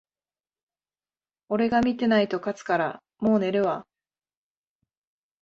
[1.49, 3.85] 俺が見てないと勝つから、もう寝るわ